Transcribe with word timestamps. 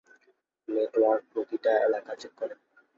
Network 0.69 1.23
প্রতিটা 1.31 1.71
এলাকা 1.87 2.11
check 2.21 2.31
করে। 2.39 2.55